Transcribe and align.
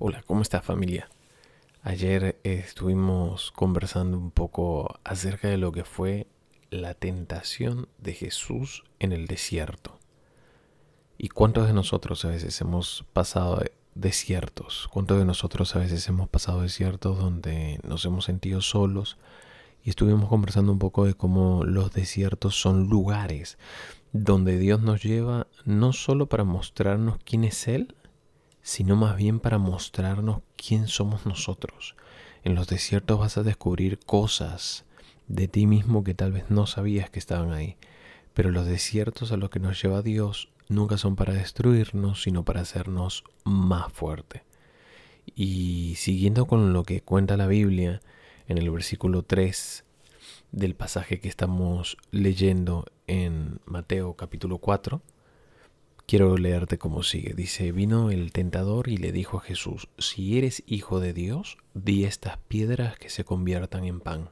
Hola, 0.00 0.22
¿cómo 0.28 0.42
está 0.42 0.62
familia? 0.62 1.08
Ayer 1.82 2.38
estuvimos 2.44 3.50
conversando 3.50 4.16
un 4.16 4.30
poco 4.30 5.00
acerca 5.02 5.48
de 5.48 5.58
lo 5.58 5.72
que 5.72 5.82
fue 5.82 6.28
la 6.70 6.94
tentación 6.94 7.88
de 7.98 8.12
Jesús 8.14 8.84
en 9.00 9.10
el 9.10 9.26
desierto. 9.26 9.98
¿Y 11.18 11.30
cuántos 11.30 11.66
de 11.66 11.72
nosotros 11.72 12.24
a 12.24 12.28
veces 12.28 12.60
hemos 12.60 13.06
pasado 13.12 13.60
desiertos? 13.96 14.88
¿Cuántos 14.92 15.18
de 15.18 15.24
nosotros 15.24 15.74
a 15.74 15.80
veces 15.80 16.06
hemos 16.06 16.28
pasado 16.28 16.62
desiertos 16.62 17.18
donde 17.18 17.80
nos 17.82 18.04
hemos 18.04 18.26
sentido 18.26 18.60
solos? 18.60 19.18
Y 19.82 19.90
estuvimos 19.90 20.28
conversando 20.28 20.70
un 20.70 20.78
poco 20.78 21.06
de 21.06 21.14
cómo 21.14 21.64
los 21.64 21.90
desiertos 21.90 22.54
son 22.54 22.88
lugares 22.88 23.58
donde 24.12 24.58
Dios 24.58 24.80
nos 24.80 25.02
lleva 25.02 25.48
no 25.64 25.92
solo 25.92 26.28
para 26.28 26.44
mostrarnos 26.44 27.18
quién 27.24 27.42
es 27.42 27.66
Él, 27.66 27.96
sino 28.62 28.96
más 28.96 29.16
bien 29.16 29.40
para 29.40 29.58
mostrarnos 29.58 30.40
quién 30.56 30.88
somos 30.88 31.26
nosotros. 31.26 31.96
En 32.44 32.54
los 32.54 32.68
desiertos 32.68 33.18
vas 33.18 33.36
a 33.38 33.42
descubrir 33.42 33.98
cosas 33.98 34.84
de 35.26 35.48
ti 35.48 35.66
mismo 35.66 36.04
que 36.04 36.14
tal 36.14 36.32
vez 36.32 36.50
no 36.50 36.66
sabías 36.66 37.10
que 37.10 37.18
estaban 37.18 37.52
ahí. 37.52 37.76
Pero 38.34 38.50
los 38.50 38.66
desiertos 38.66 39.32
a 39.32 39.36
los 39.36 39.50
que 39.50 39.60
nos 39.60 39.82
lleva 39.82 40.02
Dios 40.02 40.48
nunca 40.68 40.98
son 40.98 41.16
para 41.16 41.32
destruirnos, 41.32 42.22
sino 42.22 42.44
para 42.44 42.60
hacernos 42.60 43.24
más 43.44 43.92
fuerte. 43.92 44.44
Y 45.34 45.94
siguiendo 45.96 46.46
con 46.46 46.72
lo 46.72 46.84
que 46.84 47.00
cuenta 47.00 47.36
la 47.36 47.46
Biblia, 47.46 48.00
en 48.46 48.58
el 48.58 48.70
versículo 48.70 49.22
3 49.22 49.84
del 50.52 50.74
pasaje 50.74 51.20
que 51.20 51.28
estamos 51.28 51.98
leyendo 52.10 52.86
en 53.06 53.60
Mateo 53.66 54.14
capítulo 54.14 54.58
4, 54.58 55.02
Quiero 56.08 56.38
leerte 56.38 56.78
como 56.78 57.02
sigue. 57.02 57.34
Dice, 57.34 57.70
vino 57.70 58.10
el 58.10 58.32
tentador 58.32 58.88
y 58.88 58.96
le 58.96 59.12
dijo 59.12 59.36
a 59.36 59.40
Jesús, 59.42 59.88
si 59.98 60.38
eres 60.38 60.62
hijo 60.66 61.00
de 61.00 61.12
Dios, 61.12 61.58
di 61.74 62.04
estas 62.04 62.38
piedras 62.48 62.98
que 62.98 63.10
se 63.10 63.24
conviertan 63.24 63.84
en 63.84 64.00
pan. 64.00 64.30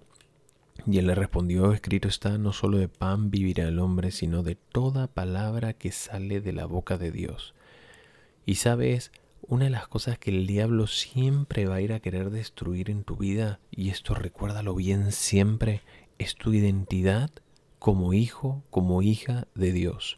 Y 0.86 0.96
él 0.96 1.08
le 1.08 1.14
respondió, 1.14 1.74
escrito 1.74 2.08
está, 2.08 2.38
no 2.38 2.54
solo 2.54 2.78
de 2.78 2.88
pan 2.88 3.30
vivirá 3.30 3.68
el 3.68 3.78
hombre, 3.78 4.10
sino 4.10 4.42
de 4.42 4.54
toda 4.54 5.06
palabra 5.06 5.74
que 5.74 5.92
sale 5.92 6.40
de 6.40 6.54
la 6.54 6.64
boca 6.64 6.96
de 6.96 7.10
Dios. 7.10 7.54
Y 8.46 8.54
sabes, 8.54 9.12
una 9.42 9.64
de 9.64 9.70
las 9.70 9.86
cosas 9.86 10.18
que 10.18 10.30
el 10.30 10.46
diablo 10.46 10.86
siempre 10.86 11.66
va 11.66 11.74
a 11.74 11.82
ir 11.82 11.92
a 11.92 12.00
querer 12.00 12.30
destruir 12.30 12.88
en 12.88 13.04
tu 13.04 13.16
vida, 13.16 13.60
y 13.70 13.90
esto 13.90 14.14
recuérdalo 14.14 14.74
bien 14.74 15.12
siempre, 15.12 15.82
es 16.16 16.36
tu 16.36 16.54
identidad 16.54 17.28
como 17.78 18.14
hijo, 18.14 18.64
como 18.70 19.02
hija 19.02 19.46
de 19.54 19.72
Dios. 19.72 20.16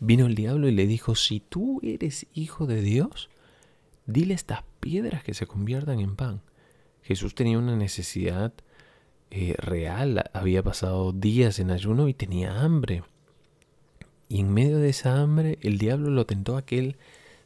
Vino 0.00 0.26
el 0.26 0.34
diablo 0.34 0.68
y 0.68 0.72
le 0.72 0.86
dijo, 0.86 1.14
si 1.14 1.40
tú 1.40 1.80
eres 1.82 2.26
hijo 2.32 2.66
de 2.66 2.82
Dios, 2.82 3.30
dile 4.06 4.34
estas 4.34 4.62
piedras 4.80 5.24
que 5.24 5.34
se 5.34 5.46
conviertan 5.46 6.00
en 6.00 6.16
pan. 6.16 6.40
Jesús 7.02 7.34
tenía 7.34 7.58
una 7.58 7.76
necesidad 7.76 8.52
eh, 9.30 9.54
real, 9.58 10.30
había 10.32 10.62
pasado 10.62 11.12
días 11.12 11.58
en 11.58 11.70
ayuno 11.70 12.08
y 12.08 12.14
tenía 12.14 12.60
hambre. 12.60 13.02
Y 14.28 14.40
en 14.40 14.52
medio 14.52 14.78
de 14.78 14.90
esa 14.90 15.20
hambre 15.20 15.58
el 15.62 15.78
diablo 15.78 16.10
lo 16.10 16.26
tentó 16.26 16.56
a 16.56 16.62
que 16.64 16.78
él 16.78 16.96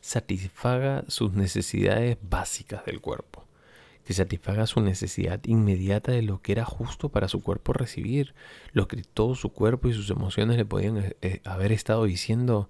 satisfaga 0.00 1.04
sus 1.08 1.32
necesidades 1.32 2.18
básicas 2.22 2.84
del 2.84 3.00
cuerpo 3.00 3.46
que 4.04 4.14
satisfaga 4.14 4.66
su 4.66 4.80
necesidad 4.80 5.40
inmediata 5.44 6.12
de 6.12 6.22
lo 6.22 6.42
que 6.42 6.52
era 6.52 6.64
justo 6.64 7.08
para 7.08 7.28
su 7.28 7.42
cuerpo 7.42 7.72
recibir, 7.72 8.34
lo 8.72 8.88
que 8.88 9.02
todo 9.02 9.34
su 9.34 9.50
cuerpo 9.50 9.88
y 9.88 9.92
sus 9.94 10.10
emociones 10.10 10.56
le 10.56 10.64
podían 10.64 10.98
eh, 10.98 11.16
eh, 11.22 11.40
haber 11.44 11.72
estado 11.72 12.04
diciendo, 12.04 12.68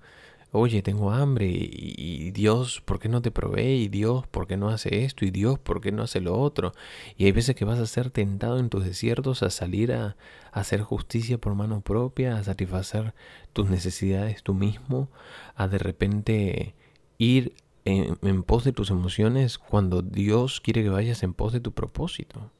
oye, 0.52 0.82
tengo 0.82 1.10
hambre, 1.10 1.46
y, 1.46 2.30
Dios, 2.32 2.82
¿por 2.82 2.98
qué 2.98 3.08
no 3.08 3.22
te 3.22 3.30
provee? 3.30 3.84
Y 3.84 3.88
Dios, 3.88 4.26
¿por 4.26 4.46
qué 4.46 4.58
no 4.58 4.68
hace 4.68 5.04
esto? 5.04 5.24
Y 5.24 5.30
Dios, 5.30 5.58
¿por 5.58 5.80
qué 5.80 5.92
no 5.92 6.02
hace 6.02 6.20
lo 6.20 6.38
otro? 6.38 6.74
Y 7.16 7.24
hay 7.24 7.32
veces 7.32 7.56
que 7.56 7.64
vas 7.64 7.78
a 7.78 7.86
ser 7.86 8.10
tentado 8.10 8.58
en 8.58 8.68
tus 8.68 8.84
desiertos 8.84 9.42
a 9.42 9.48
salir 9.48 9.92
a, 9.92 10.16
a 10.52 10.60
hacer 10.60 10.82
justicia 10.82 11.38
por 11.38 11.54
mano 11.54 11.80
propia, 11.80 12.36
a 12.36 12.44
satisfacer 12.44 13.14
tus 13.54 13.70
necesidades 13.70 14.42
tú 14.42 14.52
mismo, 14.52 15.08
a 15.54 15.68
de 15.68 15.78
repente 15.78 16.74
ir 17.16 17.54
en, 17.84 18.42
pos 18.42 18.64
de 18.64 18.72
tus 18.72 18.90
emociones 18.90 19.58
cuando 19.58 20.02
Dios 20.02 20.60
quiere 20.60 20.82
que 20.82 20.88
vayas 20.88 21.22
en 21.22 21.34
pos 21.34 21.52
de 21.52 21.60
tu 21.60 21.72
propósito. 21.72 22.50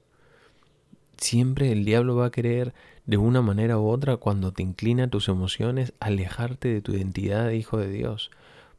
Siempre 1.16 1.71
el 1.71 1.84
diablo 1.84 2.16
va 2.16 2.27
a 2.27 2.31
querer 2.31 2.75
de 3.06 3.16
una 3.16 3.43
manera 3.43 3.78
u 3.78 3.88
otra 3.88 4.16
cuando 4.16 4.53
te 4.53 4.62
inclina 4.62 5.09
tus 5.09 5.28
emociones 5.28 5.93
alejarte 6.00 6.69
de 6.69 6.81
tu 6.81 6.93
identidad 6.93 7.47
de 7.47 7.56
hijo 7.56 7.78
de 7.78 7.91
Dios. 7.91 8.31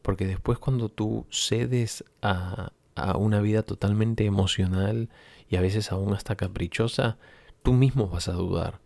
Porque 0.02 0.28
después 0.28 0.60
cuando 0.60 0.90
tú 0.90 1.26
cedes 1.30 2.04
a, 2.22 2.74
a 2.96 3.18
una 3.18 3.40
vida 3.40 3.64
totalmente 3.64 4.26
emocional 4.26 5.10
y 5.50 5.56
a 5.56 5.62
veces 5.62 5.92
aún 5.92 6.14
hasta 6.14 6.36
caprichosa, 6.36 7.18
tú 7.62 7.72
mismo 7.72 8.08
vas 8.08 8.28
a 8.28 8.34
dudar. 8.34 8.83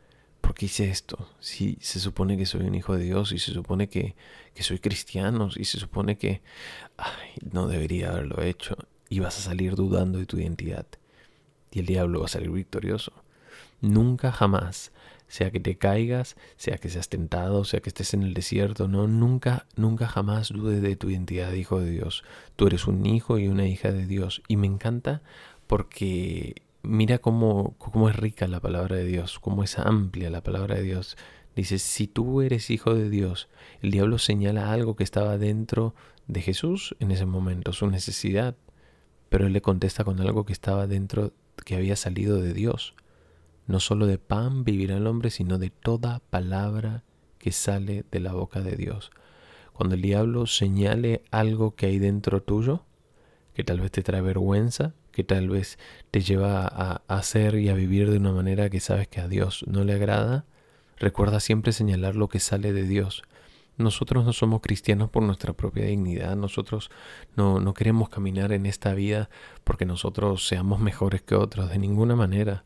¿Por 0.47 0.56
qué 0.56 0.68
hice 0.68 0.90
esto? 0.90 1.28
Si 1.41 1.78
se 1.81 2.00
supone 2.00 2.38
que 2.38 2.46
soy 2.46 2.62
un 2.62 2.74
hijo 2.74 2.96
de 2.96 3.03
Dios 3.03 3.34
y 3.34 3.38
se 3.38 3.52
supone 3.52 3.90
que, 3.90 4.16
soy 4.58 4.80
cristiano 4.80 5.50
y 5.53 5.66
se 5.66 5.78
supone 5.78 6.18
que 6.18 6.41
no 7.52 7.68
debería 7.68 8.12
haberlo 8.12 8.41
hecho 8.41 8.78
y 9.09 9.19
vas 9.19 9.38
a 9.40 9.41
salir 9.41 9.75
dudando 9.75 10.19
de 10.19 10.25
tu 10.25 10.40
identidad 10.40 10.85
y 11.69 11.80
el 11.80 11.85
diablo 11.85 12.22
va 12.22 12.28
a 12.28 12.30
salir 12.30 12.50
victorioso. 12.50 13.12
Nunca 13.81 14.31
jamás, 14.31 14.94
sea 15.28 15.52
que 15.52 15.59
te 15.59 15.78
caigas, 15.78 16.38
sea 16.56 16.78
que 16.78 16.90
seas 16.90 17.09
tentado, 17.09 17.66
sea 17.66 17.81
que 17.81 17.90
estés 17.90 18.14
en 18.14 18.24
el 18.24 18.34
desierto, 18.34 18.88
no, 18.88 19.06
nunca, 19.06 19.66
nunca 19.75 20.08
jamás 20.08 20.47
dudes 20.47 20.81
de 20.81 20.96
tu 20.96 21.09
identidad 21.09 21.52
de 21.52 21.59
hijo 21.59 21.81
de 21.81 21.91
Dios. 21.91 22.24
Tú 22.56 22.68
eres 22.68 22.88
un 22.88 23.06
hijo 23.06 23.38
y 23.38 23.50
una 23.50 23.68
hija 23.68 23.91
de 23.91 24.06
Dios 24.06 24.41
y 24.47 24.56
me 24.56 24.68
encanta 24.68 25.22
porque 25.68 26.62
mira 26.88 27.20
cómo, 27.20 27.75
cómo 27.78 28.09
es 28.09 28.16
rica 28.16 28.48
la 28.48 28.59
palabra 28.59 28.96
de 28.96 29.06
Dios, 29.06 29.40
cómo 29.40 29.64
es 29.64 29.78
amplia 29.78 30.30
la 30.30 30.42
palabra 30.42 30.75
de 30.75 30.84
Dios. 30.84 31.18
Dice, 31.56 31.80
si 31.80 32.08
tú 32.08 32.42
eres 32.42 32.70
hijo 32.70 32.94
de 32.96 33.09
Dios, 33.09 33.50
el 33.81 33.92
diablo 33.92 34.18
señala 34.18 34.72
algo 34.72 34.96
que 34.96 35.03
estaba 35.03 35.38
dentro 35.38 35.96
de 36.28 36.42
Jesús 36.42 36.96
en 37.00 37.12
ese 37.12 37.26
momento, 37.26 37.74
su 37.74 37.88
necesidad, 37.88 38.56
pero 39.30 39.47
él 39.47 39.53
le 39.53 39.62
contesta 39.62 40.03
con 40.03 40.20
algo 40.22 40.46
que 40.46 40.53
estaba 40.53 40.88
dentro, 40.88 41.34
que 41.66 41.76
había 41.76 41.96
salido 41.96 42.40
de 42.42 42.53
Dios. 42.53 42.96
No 43.66 43.80
solo 43.80 44.08
de 44.08 44.18
pan 44.18 44.64
vivirá 44.64 44.97
el 44.97 45.08
hombre, 45.08 45.30
sino 45.30 45.58
de 45.58 45.70
toda 45.70 46.22
palabra 46.30 47.03
que 47.38 47.52
sale 47.52 48.06
de 48.12 48.20
la 48.20 48.34
boca 48.34 48.62
de 48.62 48.76
Dios. 48.76 49.12
Cuando 49.74 49.96
el 49.96 50.02
diablo 50.02 50.47
señale 50.47 51.24
algo 51.31 51.76
que 51.76 51.88
hay 51.88 52.00
dentro 52.00 52.42
tuyo, 52.42 52.86
que 53.53 53.64
tal 53.64 53.80
vez 53.80 53.92
te 53.92 54.03
trae 54.03 54.22
vergüenza, 54.22 54.94
que 55.17 55.23
tal 55.23 55.50
vez 55.50 55.79
te 56.11 56.22
lleva 56.22 56.67
a, 56.67 57.01
hacer 57.07 57.55
y 57.55 57.69
a 57.69 57.73
vivir 57.73 58.11
de 58.11 58.19
una 58.19 58.31
manera 58.31 58.69
que 58.69 58.79
sabes 58.79 59.07
que 59.07 59.19
a 59.19 59.28
Dios 59.28 59.66
no 59.66 59.83
le 59.83 59.94
agrada, 59.94 60.45
recuerda 61.00 61.39
siempre 61.39 61.73
señalar 61.73 62.16
lo 62.16 62.28
que 62.28 62.39
sale 62.39 62.72
de 62.72 62.83
Dios. 62.83 63.23
Nosotros 63.78 64.25
no 64.25 64.31
somos 64.31 64.61
cristianos 64.61 65.09
por 65.09 65.23
nuestra 65.23 65.53
propia 65.53 65.85
dignidad, 65.85 66.35
nosotros 66.35 66.91
no, 67.35 67.59
no 67.59 67.73
queremos 67.73 68.09
caminar 68.09 68.51
en 68.51 68.67
esta 68.67 68.94
vida 68.94 69.31
porque 69.63 69.88
nosotros 69.88 70.47
seamos 70.47 70.79
mejores 70.79 71.23
que 71.23 71.34
otros, 71.34 71.72
de 71.72 71.79
ninguna 71.79 72.16
manera. 72.16 72.63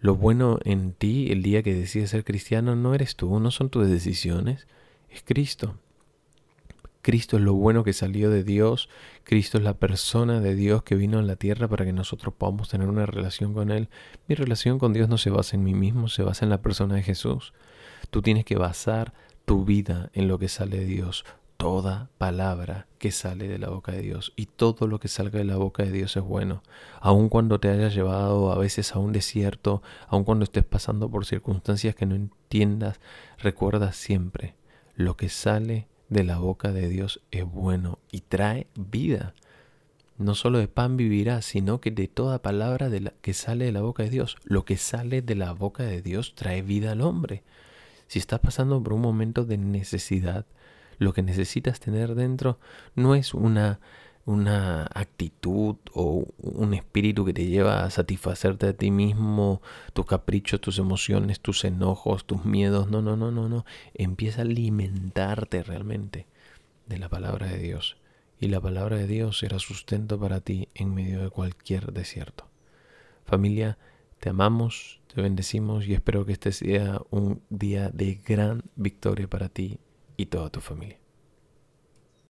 Lo 0.00 0.16
bueno 0.16 0.58
en 0.64 0.94
ti 0.94 1.30
el 1.30 1.44
día 1.44 1.62
que 1.62 1.72
decides 1.72 2.10
ser 2.10 2.24
cristiano 2.24 2.74
no 2.74 2.96
eres 2.96 3.14
tú, 3.14 3.38
no 3.38 3.52
son 3.52 3.70
tus 3.70 3.88
decisiones, 3.88 4.66
es 5.08 5.22
Cristo. 5.22 5.76
Cristo 7.02 7.36
es 7.36 7.42
lo 7.42 7.54
bueno 7.54 7.82
que 7.82 7.92
salió 7.92 8.30
de 8.30 8.44
Dios, 8.44 8.88
Cristo 9.24 9.58
es 9.58 9.64
la 9.64 9.74
persona 9.74 10.40
de 10.40 10.54
Dios 10.54 10.84
que 10.84 10.94
vino 10.94 11.18
a 11.18 11.22
la 11.22 11.34
tierra 11.34 11.66
para 11.66 11.84
que 11.84 11.92
nosotros 11.92 12.32
podamos 12.32 12.68
tener 12.68 12.88
una 12.88 13.06
relación 13.06 13.54
con 13.54 13.72
Él. 13.72 13.88
Mi 14.28 14.36
relación 14.36 14.78
con 14.78 14.92
Dios 14.92 15.08
no 15.08 15.18
se 15.18 15.30
basa 15.30 15.56
en 15.56 15.64
mí 15.64 15.74
mismo, 15.74 16.08
se 16.08 16.22
basa 16.22 16.44
en 16.44 16.50
la 16.50 16.62
persona 16.62 16.94
de 16.94 17.02
Jesús. 17.02 17.52
Tú 18.10 18.22
tienes 18.22 18.44
que 18.44 18.56
basar 18.56 19.12
tu 19.44 19.64
vida 19.64 20.10
en 20.14 20.28
lo 20.28 20.38
que 20.38 20.48
sale 20.48 20.78
de 20.78 20.84
Dios, 20.84 21.24
toda 21.56 22.08
palabra 22.18 22.86
que 22.98 23.10
sale 23.10 23.48
de 23.48 23.58
la 23.58 23.68
boca 23.68 23.90
de 23.90 24.02
Dios 24.02 24.32
y 24.36 24.46
todo 24.46 24.86
lo 24.86 25.00
que 25.00 25.08
salga 25.08 25.38
de 25.38 25.44
la 25.44 25.56
boca 25.56 25.82
de 25.82 25.90
Dios 25.90 26.16
es 26.16 26.22
bueno. 26.22 26.62
Aun 27.00 27.28
cuando 27.28 27.58
te 27.58 27.68
hayas 27.68 27.94
llevado 27.94 28.52
a 28.52 28.58
veces 28.58 28.94
a 28.94 29.00
un 29.00 29.12
desierto, 29.12 29.82
aun 30.06 30.22
cuando 30.22 30.44
estés 30.44 30.64
pasando 30.64 31.10
por 31.10 31.26
circunstancias 31.26 31.96
que 31.96 32.06
no 32.06 32.14
entiendas, 32.14 33.00
recuerda 33.38 33.92
siempre, 33.92 34.54
lo 34.94 35.16
que 35.16 35.28
sale 35.28 35.88
de 36.12 36.24
la 36.24 36.38
boca 36.38 36.72
de 36.72 36.88
Dios 36.88 37.20
es 37.30 37.44
bueno 37.44 37.98
y 38.10 38.20
trae 38.20 38.66
vida. 38.74 39.34
No 40.18 40.34
solo 40.34 40.58
de 40.58 40.68
pan 40.68 40.96
vivirá, 40.96 41.40
sino 41.40 41.80
que 41.80 41.90
de 41.90 42.06
toda 42.06 42.42
palabra 42.42 42.90
que 43.22 43.32
sale 43.32 43.64
de 43.64 43.72
la 43.72 43.80
boca 43.80 44.02
de 44.02 44.10
Dios. 44.10 44.36
Lo 44.44 44.64
que 44.64 44.76
sale 44.76 45.22
de 45.22 45.34
la 45.34 45.52
boca 45.52 45.84
de 45.84 46.02
Dios 46.02 46.34
trae 46.34 46.62
vida 46.62 46.92
al 46.92 47.00
hombre. 47.00 47.42
Si 48.08 48.18
estás 48.18 48.40
pasando 48.40 48.82
por 48.82 48.92
un 48.92 49.00
momento 49.00 49.44
de 49.44 49.56
necesidad, 49.56 50.44
lo 50.98 51.14
que 51.14 51.22
necesitas 51.22 51.80
tener 51.80 52.14
dentro 52.14 52.58
no 52.94 53.14
es 53.14 53.32
una 53.32 53.80
una 54.24 54.84
actitud 54.94 55.76
o 55.92 56.26
un 56.38 56.74
espíritu 56.74 57.24
que 57.24 57.32
te 57.32 57.46
lleva 57.46 57.84
a 57.84 57.90
satisfacerte 57.90 58.68
a 58.68 58.72
ti 58.72 58.90
mismo, 58.90 59.62
tus 59.92 60.06
caprichos, 60.06 60.60
tus 60.60 60.78
emociones, 60.78 61.40
tus 61.40 61.64
enojos, 61.64 62.24
tus 62.24 62.44
miedos. 62.44 62.88
No, 62.88 63.02
no, 63.02 63.16
no, 63.16 63.30
no, 63.30 63.48
no. 63.48 63.64
Empieza 63.94 64.42
a 64.42 64.44
alimentarte 64.44 65.62
realmente 65.62 66.26
de 66.86 66.98
la 66.98 67.08
palabra 67.08 67.48
de 67.48 67.58
Dios. 67.58 67.96
y 68.40 68.48
la 68.48 68.60
palabra 68.60 68.96
de 68.96 69.06
Dios 69.06 69.38
será 69.38 69.60
sustento 69.60 70.18
para 70.18 70.40
ti 70.40 70.68
en 70.74 70.92
medio 70.92 71.22
de 71.22 71.30
cualquier 71.30 71.92
desierto. 71.92 72.48
Familia, 73.24 73.78
te 74.18 74.30
amamos, 74.30 75.00
te 75.14 75.22
bendecimos 75.22 75.86
y 75.86 75.94
espero 75.94 76.26
que 76.26 76.32
este 76.32 76.50
sea 76.50 77.00
un 77.10 77.40
día 77.50 77.90
de 77.90 78.20
gran 78.26 78.64
victoria 78.74 79.28
para 79.28 79.48
ti 79.48 79.78
y 80.16 80.26
toda 80.26 80.50
tu 80.50 80.60
familia. 80.60 81.01